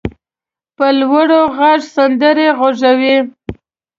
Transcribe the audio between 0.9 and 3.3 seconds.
لوړ غږ سندرې غږوي.